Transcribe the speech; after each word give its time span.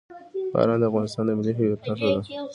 باران 0.53 0.77
د 0.81 0.83
افغانستان 0.89 1.23
د 1.25 1.29
ملي 1.39 1.53
هویت 1.57 1.81
نښه 1.87 2.07
ده. 2.15 2.21